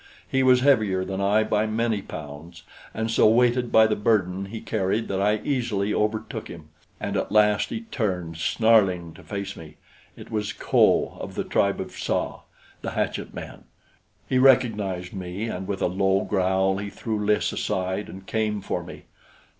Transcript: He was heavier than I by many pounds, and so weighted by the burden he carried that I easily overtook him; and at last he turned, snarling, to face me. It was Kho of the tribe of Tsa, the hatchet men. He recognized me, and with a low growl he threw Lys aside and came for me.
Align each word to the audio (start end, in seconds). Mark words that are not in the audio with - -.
He 0.27 0.41
was 0.41 0.61
heavier 0.61 1.05
than 1.05 1.21
I 1.21 1.43
by 1.43 1.67
many 1.67 2.01
pounds, 2.01 2.63
and 2.91 3.11
so 3.11 3.27
weighted 3.27 3.71
by 3.71 3.85
the 3.85 3.95
burden 3.95 4.45
he 4.45 4.59
carried 4.59 5.07
that 5.09 5.21
I 5.21 5.37
easily 5.43 5.93
overtook 5.93 6.47
him; 6.47 6.69
and 6.99 7.15
at 7.15 7.31
last 7.31 7.69
he 7.69 7.81
turned, 7.81 8.37
snarling, 8.37 9.13
to 9.13 9.21
face 9.23 9.55
me. 9.55 9.75
It 10.17 10.31
was 10.31 10.53
Kho 10.53 11.19
of 11.21 11.35
the 11.35 11.43
tribe 11.43 11.79
of 11.79 11.91
Tsa, 11.91 12.37
the 12.81 12.89
hatchet 12.93 13.35
men. 13.35 13.65
He 14.27 14.39
recognized 14.39 15.13
me, 15.13 15.43
and 15.45 15.67
with 15.67 15.83
a 15.83 15.85
low 15.85 16.21
growl 16.25 16.77
he 16.77 16.89
threw 16.89 17.23
Lys 17.23 17.53
aside 17.53 18.09
and 18.09 18.25
came 18.25 18.59
for 18.61 18.83
me. 18.83 19.03